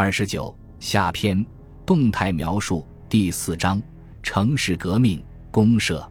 [0.00, 1.44] 二十九下篇
[1.84, 3.82] 动态描述第四章
[4.22, 6.08] 城市革命公社。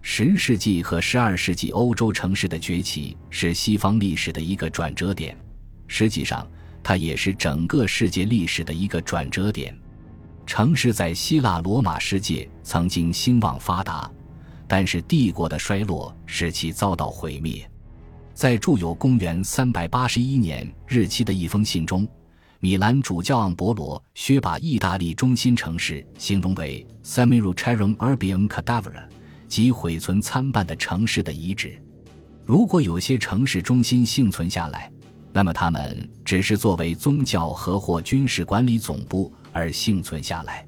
[0.00, 5.36] 十世纪和十二世纪欧洲城市的崛起是西方历史的一个转折点，
[5.88, 6.48] 实际上
[6.84, 9.76] 它也是整个世界历史的一个转折点。
[10.46, 14.08] 城市在希腊罗马世界曾经兴旺发达，
[14.68, 17.68] 但是帝国的衰落使其遭到毁灭。
[18.34, 22.06] 在著有公元三百八十一年日期的一封信中，
[22.60, 29.04] 米兰主教昂博罗薛把意大利中心城市形容为 “semiruterum urbium cadavera”，
[29.46, 31.80] 即毁存参半的城市的遗址。
[32.44, 34.90] 如果有些城市中心幸存下来，
[35.32, 39.32] 那么他们只是作为宗教和或军事管理总部。
[39.52, 40.66] 而幸存下来，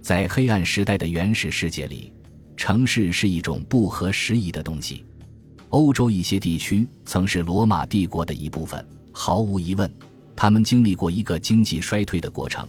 [0.00, 2.12] 在黑暗时代的原始世界里，
[2.56, 5.04] 城市是一种不合时宜的东西。
[5.70, 9.92] 欧洲一些地区曾是罗马帝国的一部分，毫无疑问，
[10.40, 12.66] 他们经历过一个经济衰退的过程，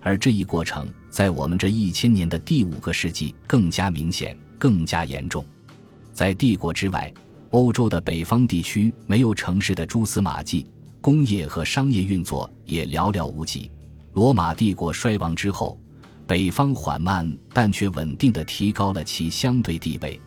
[0.00, 5.44] 而这一过程在我们这一千年的第五个世纪更加明显、更加严重。
[6.14, 7.12] 在帝国之外，
[7.50, 10.66] 欧洲的北方地区没有城市的蛛丝马迹，
[11.02, 13.70] 工业和商业运作也寥寥无几。
[14.14, 15.78] 罗马帝国衰亡之后，
[16.26, 20.18] 北方缓慢但却稳定地提高了其相对地位，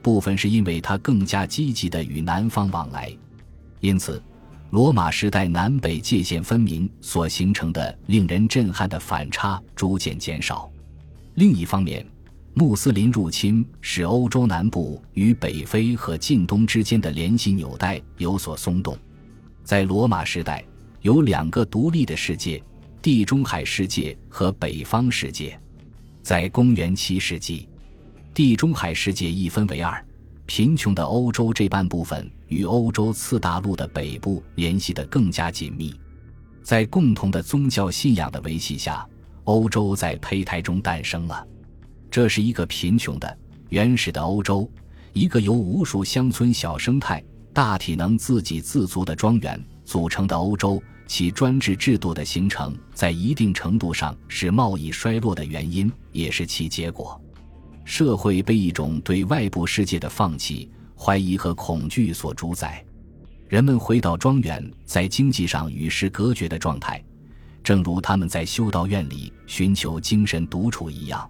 [0.00, 3.12] 部分是因为它更加积极地与南方往来，
[3.80, 4.22] 因此，
[4.70, 10.70] 罗马时代南北界限分明所形成的令人震撼的反差逐渐减少。
[11.34, 12.04] 另一方面，
[12.54, 18.96] 穆斯林入侵使欧洲南部与北非和近东之间的联系纽带有所松动。
[19.62, 20.64] 在罗马时代，
[21.02, 22.62] 有两个独立的世界。
[23.02, 25.56] 地中海世界和北方世界，
[26.22, 27.68] 在公元七世纪，
[28.34, 30.04] 地中海世界一分为二，
[30.44, 35.94] 贫穷的欧洲这半部分与欧洲次大陆的北部联系得更加紧密，
[36.62, 39.06] 在共同的宗教信仰的维系下，
[39.44, 41.46] 欧洲在胚胎中诞生了。
[42.10, 44.70] 这是一个贫穷的、原始的欧洲，
[45.12, 50.82] 一个由无数乡村小生态、大体能自给自足的庄园组成的欧洲。
[51.08, 57.20] 其专制制度的形成，在一定程度上是贸易衰落的原因，也是其结果。
[57.84, 60.68] 社会被一种对外部世界的放弃、
[60.98, 62.84] 怀疑和恐惧所主宰，
[63.48, 67.00] 人们回到庄园，在经济上与世隔绝的状态，
[67.62, 71.28] 正如他们在修道院里寻求精神独处一样。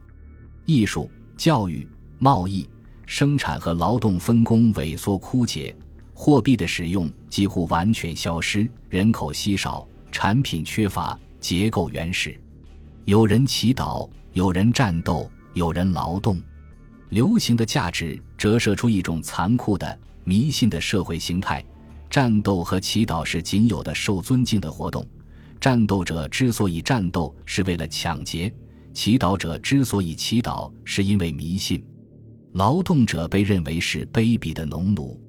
[0.65, 1.87] 艺术、教育、
[2.19, 2.69] 贸易、
[3.07, 5.77] 生产和劳动分工萎缩枯竭。
[6.15, 12.41] 货币的使用几乎完全消失，人口稀少，产品缺乏，结构原始。
[13.05, 16.41] 有人祈祷，有人战斗，有人劳动。
[17.11, 21.65] 流行的价值折射出一种残酷的、迷信的社会形态：
[22.11, 25.07] 战斗和祈祷是仅有的受尊敬的活动。
[25.61, 28.51] 战斗者之所以战斗，是为了抢劫；
[28.93, 31.83] 祈祷者之所以祈祷，是因为迷信。
[32.53, 35.21] 劳动者被认为是卑鄙的农奴。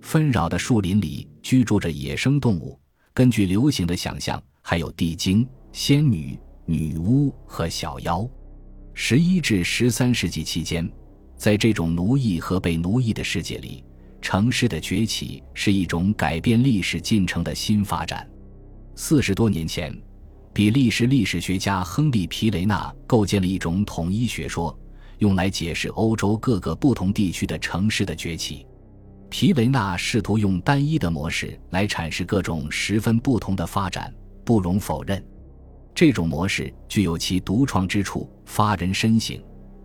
[0.00, 2.78] 纷扰的树林里居住着野生动物，
[3.14, 8.28] 根据流行的想象，还有地精、仙女、女巫和小妖。
[8.92, 10.88] 十一至十三世纪期间，
[11.36, 13.84] 在这种奴役和被奴役的世界里，
[14.22, 18.28] 城市的崛起是一种改变历史进程的新发展。
[18.94, 19.94] 四十多年前，
[20.52, 24.78] 比利时历史学家亨利·皮雷纳构建了一种统一学说，
[25.18, 28.66] 用来解释欧洲各个不同地区的城市的崛起。
[29.28, 35.22] 皮雷纳试图用单一的模式来阐释各种十分不同的发展，不容否认，
[35.92, 39.36] 这种模式具有其独创之处，发人深省。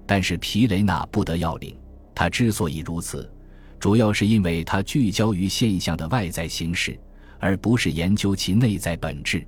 [0.09, 1.78] 但是皮雷纳不得要领，
[2.16, 3.31] 他之所以如此，
[3.80, 7.00] 主要是因为他聚焦于现象的外在形式，
[7.38, 9.46] 而不是研究其内在本质。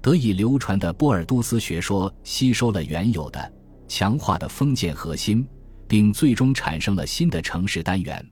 [0.00, 3.52] 得以流传的波尔多斯学说吸收了原有的、
[3.88, 5.46] 强化的封建核心，
[5.86, 8.26] 并最终产生了新的城市单元。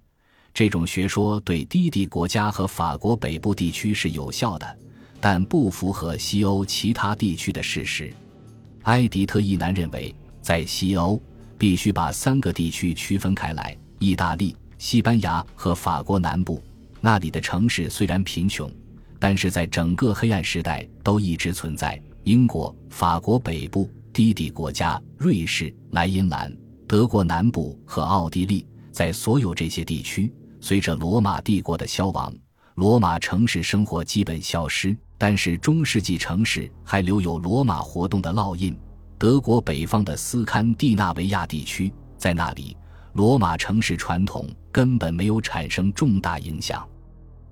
[0.54, 4.78] 这种学说对低地国家和法国北部地区是有效的，
[5.20, 8.10] 但不符合西欧其他地区的事实。
[8.84, 11.22] 埃迪特一男认为，在西欧
[11.58, 16.62] 必须把三个地区区分开来：意大利、西班牙和法国南部。
[17.00, 18.70] 那里的城市虽然贫穷，
[19.18, 22.00] 但是在整个黑暗时代都一直存在。
[22.24, 26.54] 英国、法国北部、低地国家、瑞士、莱茵兰、
[26.86, 28.66] 德国南部和奥地利。
[28.90, 32.34] 在所有这些地区，随着罗马帝国的消亡，
[32.74, 34.96] 罗马城市生活基本消失。
[35.16, 38.76] 但是中世纪城市还留有罗马活动的烙印。
[39.18, 42.76] 德国北方的斯堪的纳维亚地区，在那里，
[43.14, 46.88] 罗马城市传统根本没有产生重大影响。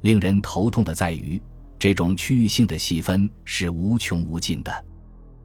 [0.02, 1.42] 令人头痛的在于，
[1.76, 4.84] 这种区域性的细分是无穷无尽的。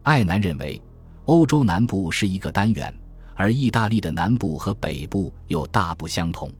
[0.03, 0.79] 艾南认为，
[1.25, 2.93] 欧洲南部是一个单元，
[3.33, 6.51] 而意大利的南部和北部又大不相同。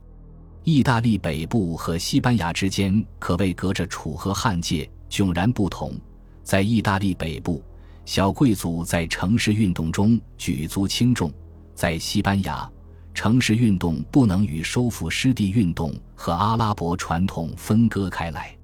[0.64, 5.94] 意大利北部和西班牙之间可谓隔着楚河汉界，迥然不同。
[6.42, 7.62] 在意大利北部，
[8.04, 11.30] 小贵族在城市运动中举足轻重；
[11.74, 12.68] 在西班牙，
[13.14, 18.56] 城市运动不能与收复失地运动和阿拉伯传统分割开来。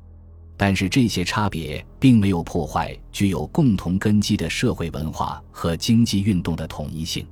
[0.57, 7.25] 但是这些差别并没有破坏具有共同根基的社会文化和经济运动的统一性。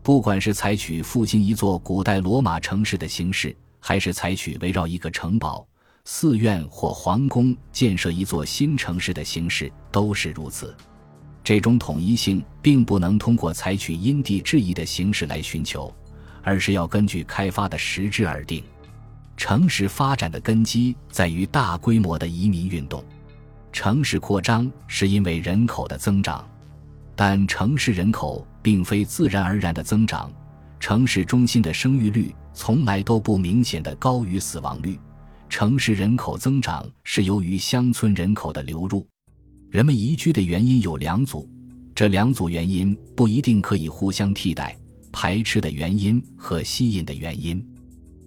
[0.00, 5.66] 不管是采取复兴一座古代罗马城市的形式，还是采取围绕一个城堡。
[6.04, 10.74] 寺院或皇宫建设一座新城市的形式都是如此。
[11.44, 15.92] 这种统一性并不能通过采取因地制宜的形式来寻求，
[16.42, 18.62] 而是要根据开发的实质而定。
[19.36, 23.02] 城市发展的根基在于大规模的移民运动。
[23.72, 26.46] 城市扩张是因为人口的增长，
[27.16, 30.30] 但城市人口并非自然而然的增长。
[30.78, 34.98] 城市中心的生育率从来都不明显的高于死亡率。
[35.48, 39.06] 城市人口增长是由于乡村人口的流入，
[39.72, 41.48] 人们移居的原因有两组，
[41.94, 44.78] 这两组原因不一定可以互相替代。
[45.10, 47.66] 排斥的原因和吸引的原因，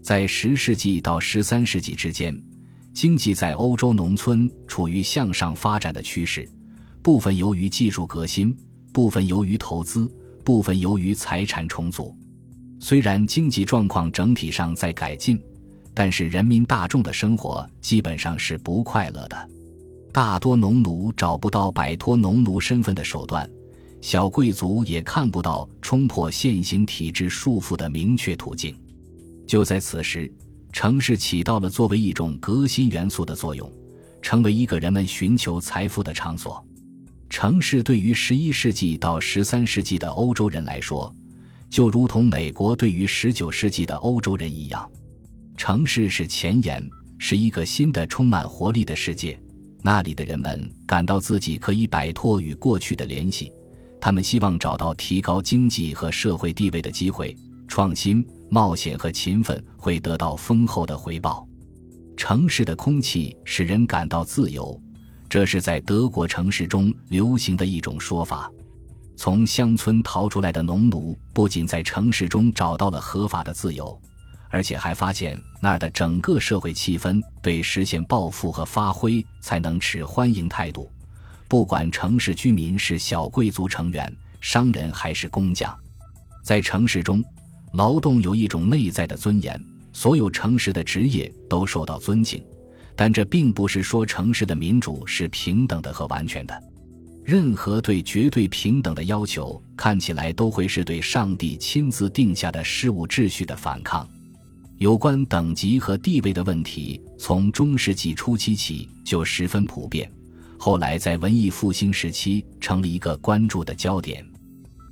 [0.02, 2.36] 在十世纪到十三世纪之间，
[2.96, 6.50] 经济在欧洲农村处于向上发展的趋势，
[7.04, 8.58] 部分由于技术革新，
[8.92, 10.12] 部分由于投资，
[10.44, 12.12] 部分由于财产重组。
[12.80, 15.40] 虽然经济状况整体上在改进。
[15.98, 19.50] 但是人民大众的生活基本上是不快乐的，
[20.16, 23.46] 大多农奴找不到摆脱农奴身份的手段，
[24.00, 28.74] 小贵族也看不到冲破现行体制束缚的明确途径。
[29.46, 30.34] 就在此时，
[30.72, 33.70] 城市起到了作为一种革新元素的作用，
[34.22, 36.66] 成为一个人们寻求财富的场所。
[37.30, 41.14] 城市对于十一世纪到十三世纪的欧洲人来说，
[41.70, 44.90] 就如同美国对于十九世纪的欧洲人一样。
[45.58, 46.82] 城市是前沿，
[47.18, 49.38] 是一个新的、充满活力的世界。
[49.86, 53.54] 那里的人们感到自己可以摆脱与过去的联系，
[54.02, 57.38] 他们希望找到提高经济和社会地位的机会。
[57.68, 61.48] 创新、冒险和勤奋会得到丰厚的回报。
[62.18, 64.82] 城市的空气使人感到自由，
[65.30, 68.52] 这是在德国城市中流行的一种说法。
[69.16, 74.02] 从乡村逃出来的农奴不仅在城市中找到了合法的自由。
[74.56, 80.90] 而且还发现那儿的整个社会气氛对实现暴富和发挥才能持欢迎态度，
[81.50, 84.10] 不管城市居民是小贵族成员、
[84.40, 85.78] 商人还是工匠，
[86.42, 87.22] 在城市中，
[87.74, 89.62] 劳动有一种内在的尊严，
[89.92, 92.42] 所有城市的职业都受到尊敬，
[92.96, 96.64] 但这并不是说城市的民主是平等的和完全的。
[97.26, 104.08] 任何对绝对平等的要求，看起来都会是对上帝亲自定下的事物秩序的反抗。
[104.78, 110.12] 有关等级和地位的问题，从中世纪初期起就十分普遍，
[110.58, 114.26] 后来在文艺复兴时期成了一个关注的焦点。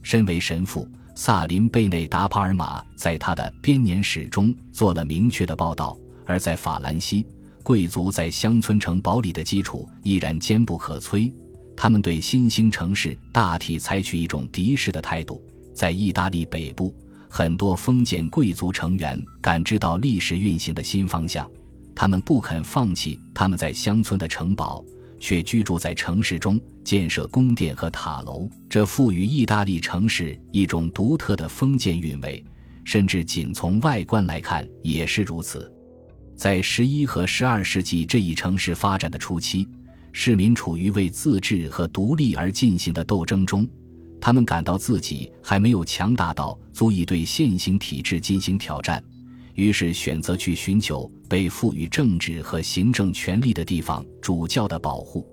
[0.02, 5.98] 身为神父，萨林贝内达·帕尔马在他的编年史中做了明确的报道。
[6.26, 7.26] 而在法兰西，
[7.62, 11.30] 贵族在乡村城堡里的基础依然坚不可摧，
[11.76, 15.44] 他们对新兴城市大体采取一种敌视的态度。
[15.74, 16.96] 在意大利北部。
[17.36, 21.50] 很多封建贵族成员感知到历史运行的新方向，
[21.96, 24.86] 他们不肯放弃他们在乡村的城堡，
[25.20, 28.48] 却居住在城市中，建设宫殿和塔楼。
[28.70, 32.46] 这赋予意大利城市一种独特的封建韵味，
[32.84, 35.74] 甚至仅从外观来看也是如此。
[36.36, 39.68] 在十一和十二世纪这一城市发展的初期，
[40.12, 43.68] 市民处于为自治和独立而进行的斗争中。
[44.26, 49.04] 他们感到自己还没有强大到足以对现行体制进行挑战，
[49.54, 55.28] 于是选择去寻求被赋予政治和行政权力的地方主教的保护。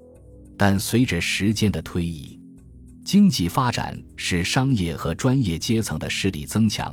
[0.59, 2.37] 但随着时间的推移，
[3.05, 6.93] 经济发展使商业和专业阶层的势力增强，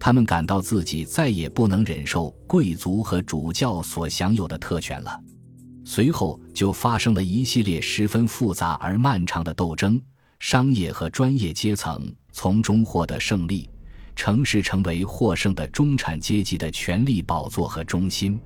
[0.00, 5.16] 他们感到自己再也不能忍受贵族和主教所享有的特权了。
[5.84, 10.02] 随后就发生了一系列十分复杂而漫长的斗争。
[10.40, 13.68] 商业和专业阶层从中获得胜利，
[14.16, 18.40] 城市成为获胜的中产阶级的权力宝座和中心。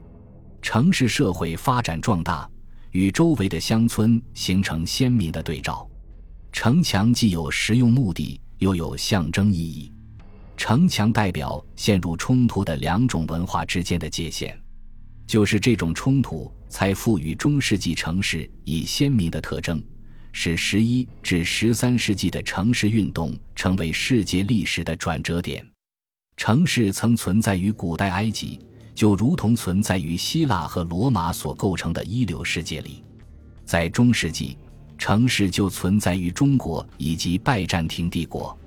[0.61, 2.51] 城市社会发展壮大，
[2.91, 5.89] 与周围的乡村形成鲜明的对照。
[6.53, 9.93] 城墙既有实用目的，又有象征意义。
[10.57, 14.59] 城墙代表陷入冲突的两种文化之间的界限，
[15.29, 19.81] 就是这种冲突才赋予中世纪城市以鲜明的特征。
[20.37, 25.65] 使十一至十三世纪的城市运动成为世界历史的转折点。
[26.37, 28.59] 城市曾存在于古代埃及，
[28.97, 33.05] 就如同存在于希腊和罗马所构成的一流世界里。
[33.65, 34.59] 在中世纪，
[34.99, 38.59] 城市就存在于中国以及拜占庭帝国。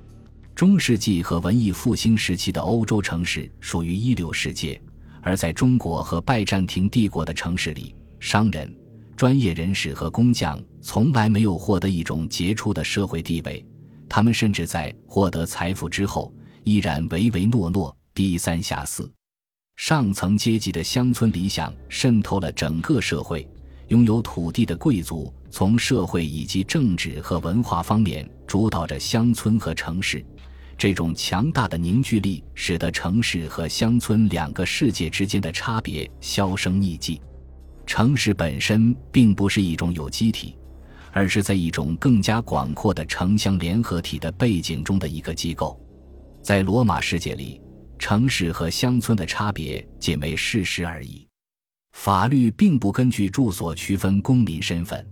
[0.56, 4.82] 中世纪和文艺复兴时期的欧洲城市属于一流世界，
[5.22, 8.74] 而在中国和拜占庭帝国的城市里，商人。
[9.18, 13.66] 专业人士和工匠从来没有获得一种杰出的社会地位，
[14.08, 16.32] 他们甚至在获得财富之后
[16.64, 19.12] 依然唯唯诺诺、低三下四。
[19.76, 23.48] 上层阶级的乡村理想渗透了整个社会，
[23.88, 30.24] 拥有土地的贵族从社会以及政治和文化方面主导着乡村和城市。
[30.78, 37.20] 这种强大的凝聚力使得城市和乡村两个世界之间的差别销声匿迹。
[37.88, 40.56] 城市本身并不是一种有机体，
[41.14, 45.80] 而是在一种更加广阔的城乡联合体的背景中的一个机构。
[46.44, 47.60] 在罗马世界里，
[47.98, 51.26] 城市和乡村的差别仅为事实而已。
[51.94, 55.04] 法律并不根据住所区分公民身份。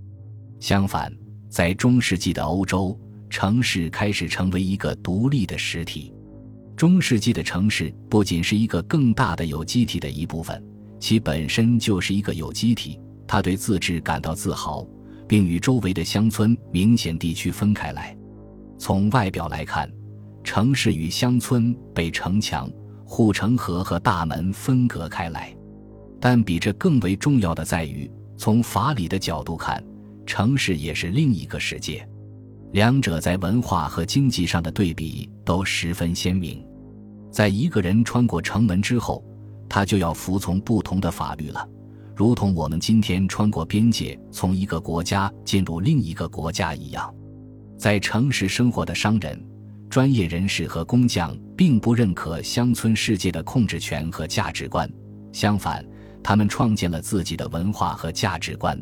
[0.59, 1.11] 相反，
[1.49, 6.13] 在中世纪的欧洲，城市开始成为一个独立的实体。
[6.75, 10.61] 中世纪的城市不仅是一个更大的有机体的一部分。
[11.05, 14.83] 其本身就是一个有机体，他对自治感到自豪，
[15.27, 18.17] 并与周围的乡村明显地区分开来。
[18.79, 19.87] 从外表来看，
[20.43, 22.67] 城市与乡村被城墙、
[23.05, 25.55] 护城河和大门分隔开来。
[26.19, 29.83] 但比这更为重要的在于，从法理的角度看，
[30.25, 32.03] 城市也是另一个世界。
[32.71, 36.65] 两者在文化和经济上的对比都十分鲜明。
[37.29, 39.23] 在一个人穿过城门之后，
[39.67, 41.67] 他就要服从不同的法律了，
[42.15, 47.13] 如同我们今天穿过边界，从一个国家进入另一个国家一样。
[47.77, 49.37] 在城市生活的商人、
[49.89, 54.89] 专业人士和工匠并不认可乡村世界的控制权和价值观，
[55.33, 55.85] 相反，
[56.23, 58.81] 他们创建了自己的文化和价值观。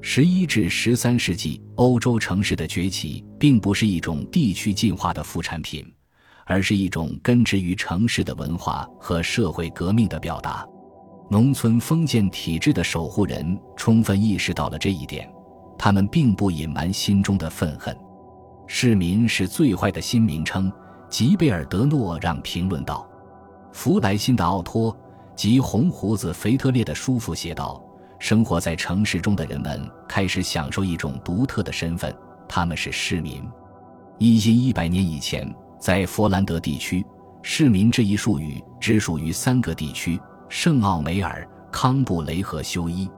[0.00, 5.84] 十一至十三世纪，欧洲城市的崛起并不是一种地区进化的副产品。
[6.48, 10.66] 而是一种根植于城市的文化和社会革命的表达。
[11.30, 15.30] 农村封建体制的守护人充分意识到了这一点，
[15.78, 17.94] 他们并不隐瞒心中的愤恨。
[18.66, 20.72] 市民是最坏的新名称，
[21.10, 23.06] 吉贝尔德诺让评论道。
[23.72, 24.96] 弗莱辛的奥托
[25.36, 27.82] 及红胡子腓特烈的叔父写道
[28.18, 32.14] ：“生活在城市中的人们开始享受一种独特的身份，
[32.48, 33.46] 他们是市民。
[34.16, 35.46] 一千一百年以前。”
[35.78, 37.04] 在佛兰德地区，
[37.42, 43.08] 市民这一术语只属于三个地区：圣奥梅尔、康布雷和修伊。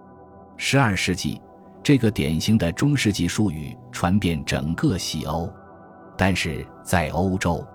[0.57, 1.41] 十二世纪，
[1.83, 5.51] 这个典型的中世纪术语传遍整个西欧，
[6.19, 7.67] 但是在欧洲，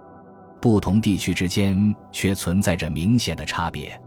[0.62, 4.00] 不同地区之间却存在着明显的差别。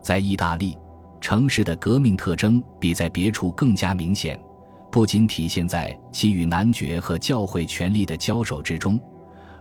[0.00, 0.76] 在意大利，
[1.20, 4.40] 城市的革命特征比在别处更加明显，
[4.90, 8.98] 不仅体现在其与男爵和教会权力的交手之中。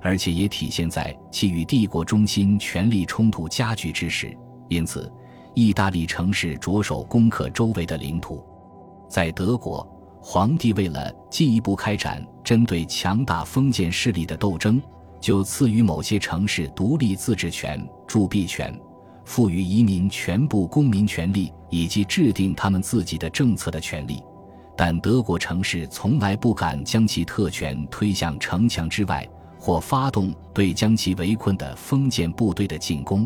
[0.04, 5.10] 而且也体现在其与帝国中心权力冲突加剧之时，因此，
[5.56, 8.44] 意大利城市着手攻克周围的领土。
[9.10, 9.88] 在德国，
[10.22, 14.82] 皇帝为了进一步开展针对强大封建势力的斗争，
[15.22, 18.78] 就赐予某些城市独立自治权、铸币权，
[19.24, 24.22] 赋予移民全部公民权利以及制定他们自己的政策的权利。
[24.76, 29.26] 但德国城市从来不敢将其特权推向城墙之外。
[29.64, 33.26] 或发动对将其围困的封建部队的进攻，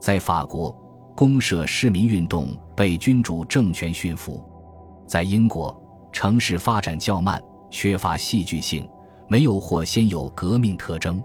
[0.00, 0.76] 在法国，
[1.14, 4.42] 公社市民运动被君主政权驯服；
[5.06, 8.84] 在英国，城市发展较慢，缺乏戏剧性，
[9.28, 11.22] 没有或先有革命特征；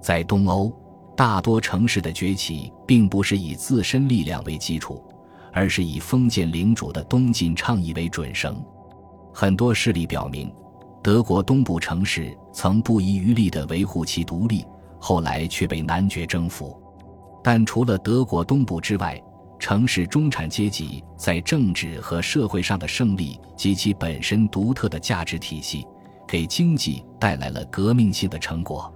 [0.00, 0.72] 在东欧，
[1.16, 5.02] 大多城市的崛起并不是以自身力量为基础，
[5.52, 8.64] 而是以封建领主的东进倡议为准绳。
[9.34, 10.48] 很多事例表明。
[11.02, 14.64] 德国东部城市曾不遗余力地维护其独立，
[15.00, 16.80] 后来却被男爵征服。
[17.42, 19.20] 但除了德国东部之外，
[19.58, 25.84] 城市中产阶级在政治和社会上的胜利及其本身独特的价值体系，
[26.26, 28.92] 给经济带来了革命性的成果。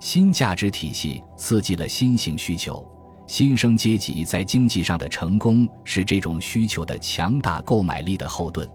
[0.00, 2.86] 新价值体系刺激了新型需求，
[3.26, 8.66] 新生阶级在经济上的成功是这种需求的强大购买力的后盾。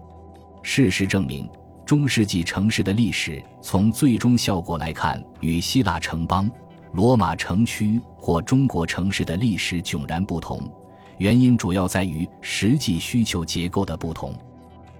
[0.62, 1.48] 事实证明。
[1.90, 6.48] 中世纪城市的历史，从最终效果来看，与希腊城邦、
[6.92, 10.72] 罗马城区或中国城市的历史迥然不同。
[11.18, 14.32] 原因主要在于实际需求结构的不同。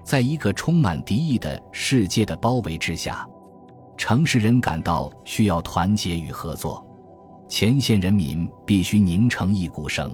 [0.02, 3.24] 在一个充满敌意的世界的包围之下，
[3.96, 6.84] 城市人感到需要团结与合作，
[7.48, 10.12] 前线人民必须拧成一股绳。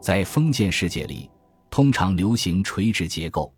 [0.00, 1.28] 在封建世界里，
[1.68, 3.52] 通常流行垂直结构，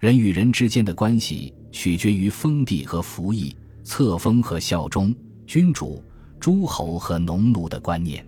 [0.00, 3.54] 人与人之间的关系取决于封地和服役、
[3.84, 5.14] 册封和效忠、
[5.46, 6.02] 君主、
[6.40, 8.26] 诸侯和农奴的观念。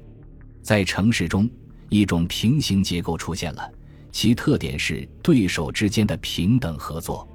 [0.61, 1.49] 在城市中，
[1.88, 3.73] 一种平行结构出现了，
[4.11, 7.26] 其特点是对手之间的平等合作。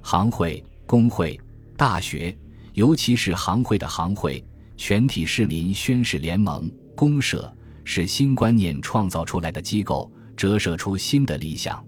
[0.00, 1.38] 行会、工会、
[1.76, 2.36] 大学，
[2.74, 4.44] 尤其是行会的行会，
[4.76, 7.52] 全体市民宣誓联盟、公社。
[7.84, 11.84] 是新观念创造出来的机构，折射出新的理想。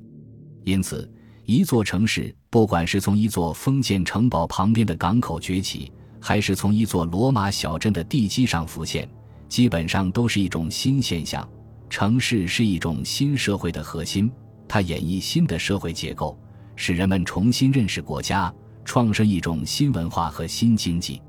[0.65, 1.09] 因此，
[1.47, 9.07] 一座城市，不管是从一座封建城堡旁边的港口崛起，还是从一座罗马小镇的地基上浮现，
[9.49, 11.47] 基本上都是一种新现象。
[11.91, 14.33] 城市是一种新社会的核心，
[14.67, 16.37] 它演绎新的社会结构，
[16.77, 18.53] 使人们重新认识国家，
[18.85, 21.21] 创生一种新文化和新经济。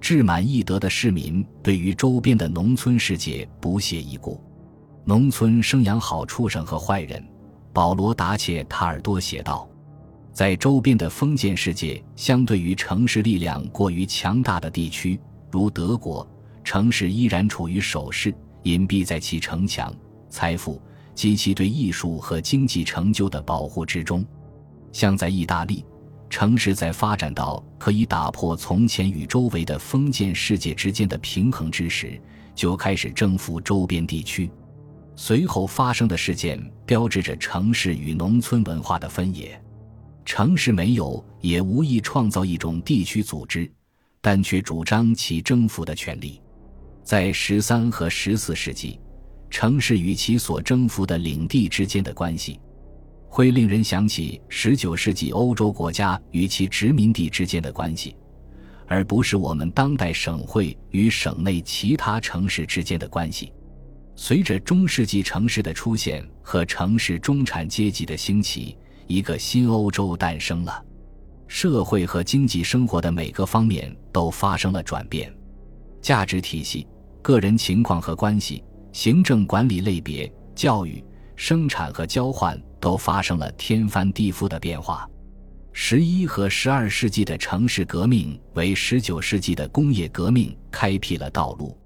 [0.00, 4.40] 志满意得的市民对于周边的农村世界不屑一顾。
[5.04, 7.22] 农村生养好畜生和坏人，
[7.78, 9.64] 保罗·达切塔尔多写道
[10.34, 15.16] ：“在周边的封建世界，相对于城市力量过于强大的地区，
[15.48, 16.28] 如德国，
[16.64, 19.94] 城市依然处于守势，隐蔽在其城墙、
[20.28, 20.82] 财富
[21.14, 24.26] 及其对艺术和经济成就的保护之中。
[24.90, 25.84] 像在意大利。”
[26.28, 32.20] 城市在发展到可以打破从前与周围的封建世界之间的平衡之时，
[32.56, 34.50] 就开始征服周边地区。
[35.20, 36.56] 随后发生的事件
[36.86, 39.60] 标志着城市与农村文化的分野。
[40.24, 43.68] 城市没有也无意创造一种地区组织，
[44.20, 46.40] 但却主张其征服的权利。
[47.02, 49.00] 在十三和十四世纪，
[49.50, 52.60] 城市与其所征服的领地之间的关系。
[53.28, 58.14] 会令人想起19世纪欧洲国家与其殖民地之间的关系，
[58.86, 63.52] 而不是我们当代省会与省内其他城市之间的关系。
[64.20, 68.76] 随着中世纪城市的出现和城市中产阶级的兴起，
[69.06, 70.84] 一个新欧洲诞生了。
[71.46, 75.32] 社会和经济生活的每个方面都发生了转变，
[76.02, 76.84] 价值体系、
[77.22, 81.02] 个人情况和关系、行政管理类别、教育、
[81.36, 82.60] 生产和交换。
[82.80, 85.04] 都发生了天翻地覆的变化。
[85.72, 91.76] 十一和十二世纪的城市革命为十九世纪的工业革命开辟了道路。